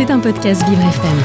[0.00, 1.18] C'est un podcast Vivre FM.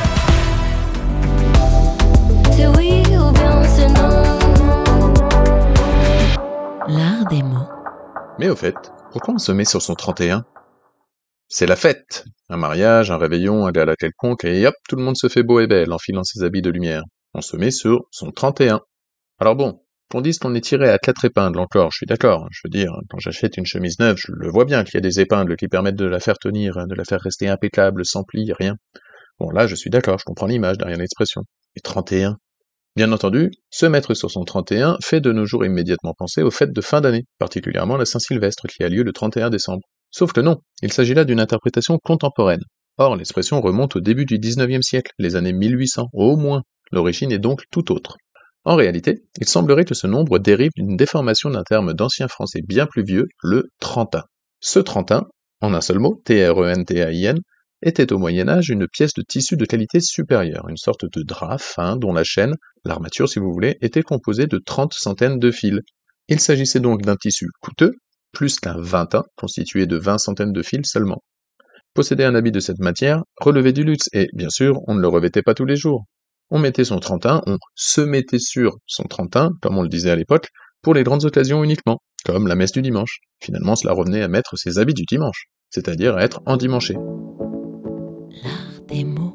[6.89, 7.69] L'art des mots.
[8.37, 8.75] Mais au fait,
[9.13, 10.43] pourquoi on se met sur son 31
[11.47, 15.15] C'est la fête Un mariage, un réveillon, un gala quelconque, et hop, tout le monde
[15.15, 17.03] se fait beau et belle en filant ses habits de lumière.
[17.33, 18.81] On se met sur son 31.
[19.39, 22.47] Alors bon, qu'on dise qu'on est tiré à quatre épingles encore, je suis d'accord.
[22.51, 25.01] Je veux dire, quand j'achète une chemise neuve, je le vois bien qu'il y a
[25.01, 28.51] des épingles qui permettent de la faire tenir, de la faire rester impeccable, sans pli,
[28.53, 28.75] rien.
[29.39, 31.41] Bon là, je suis d'accord, je comprends l'image derrière l'expression.
[31.75, 32.37] Et 31
[32.95, 36.71] Bien entendu, se mettre sur son 31 fait de nos jours immédiatement penser aux fêtes
[36.71, 39.81] de fin d'année, particulièrement la Saint-Sylvestre qui a lieu le 31 décembre.
[40.11, 42.63] Sauf que non, il s'agit là d'une interprétation contemporaine.
[42.97, 46.61] Or, l'expression remonte au début du 19e siècle, les années 1800, au moins.
[46.93, 48.15] L'origine est donc tout autre.
[48.65, 52.87] En réalité, il semblerait que ce nombre dérive d'une déformation d'un terme d'ancien français bien
[52.87, 54.23] plus vieux, le trentin.
[54.59, 55.27] Ce trentin,
[55.61, 57.37] en un seul mot, T-R-E-N-T-A-I-N,
[57.83, 61.59] était au Moyen Âge une pièce de tissu de qualité supérieure, une sorte de drap
[61.59, 65.81] fin dont la chaîne, l'armature si vous voulez, était composée de trente centaines de fils.
[66.27, 67.91] Il s'agissait donc d'un tissu coûteux,
[68.31, 71.23] plus qu'un vintin, constitué de vingt centaines de fils seulement.
[71.93, 75.07] Posséder un habit de cette matière relevait du luxe, et, bien sûr, on ne le
[75.07, 76.05] revêtait pas tous les jours.
[76.51, 80.15] On mettait son trentin, on se mettait sur son trentin, comme on le disait à
[80.15, 80.49] l'époque,
[80.83, 83.19] pour les grandes occasions uniquement, comme la messe du dimanche.
[83.41, 86.93] Finalement, cela revenait à mettre ses habits du dimanche, c'est-à-dire à être endimanché.
[86.93, 89.33] L'art des mots.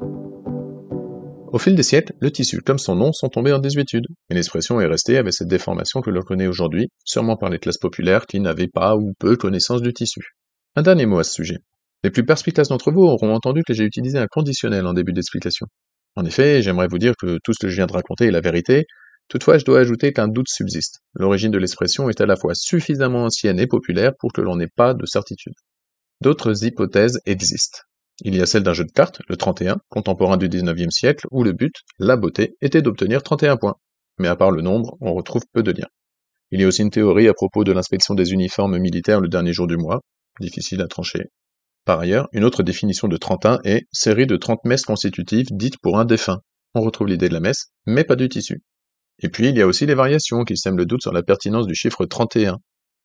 [1.51, 4.79] Au fil des siècles, le tissu comme son nom sont tombés en désuétude, et l'expression
[4.79, 8.39] est restée avec cette déformation que l'on connaît aujourd'hui, sûrement par les classes populaires qui
[8.39, 10.21] n'avaient pas ou peu connaissance du tissu.
[10.77, 11.57] Un dernier mot à ce sujet.
[12.05, 15.67] Les plus perspicaces d'entre vous auront entendu que j'ai utilisé un conditionnel en début d'explication.
[16.15, 18.41] En effet, j'aimerais vous dire que tout ce que je viens de raconter est la
[18.41, 18.85] vérité,
[19.29, 20.99] toutefois je dois ajouter qu'un doute subsiste.
[21.13, 24.67] L'origine de l'expression est à la fois suffisamment ancienne et populaire pour que l'on n'ait
[24.75, 25.53] pas de certitude.
[26.21, 27.79] D'autres hypothèses existent.
[28.23, 31.43] Il y a celle d'un jeu de cartes, le 31, contemporain du 19e siècle, où
[31.43, 33.75] le but, la beauté, était d'obtenir 31 points.
[34.19, 35.87] Mais à part le nombre, on retrouve peu de liens.
[36.51, 39.53] Il y a aussi une théorie à propos de l'inspection des uniformes militaires le dernier
[39.53, 40.01] jour du mois,
[40.39, 41.31] difficile à trancher.
[41.85, 45.99] Par ailleurs, une autre définition de 31 est série de 30 messes constitutives dites pour
[45.99, 46.39] un défunt.
[46.75, 48.61] On retrouve l'idée de la messe, mais pas du tissu.
[49.23, 51.67] Et puis, il y a aussi les variations qui sèment le doute sur la pertinence
[51.67, 52.57] du chiffre 31.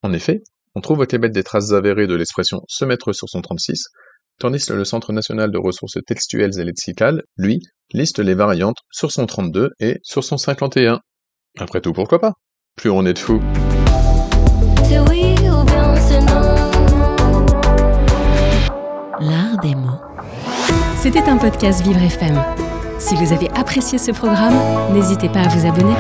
[0.03, 0.43] En effet,
[0.75, 3.85] on trouve au Québec des traces avérées de l'expression se mettre sur son 36,
[4.39, 7.61] tandis que le Centre national de ressources textuelles et lexicales, lui,
[7.93, 11.01] liste les variantes sur son 32 et sur son 51.
[11.59, 12.35] Après tout, pourquoi pas?
[12.77, 13.43] Plus on est de fous.
[19.63, 20.01] Des mots.
[20.97, 22.43] C'était un podcast Vivre FM.
[22.99, 24.55] Si vous avez apprécié ce programme,
[24.93, 25.95] n'hésitez pas à vous abonner.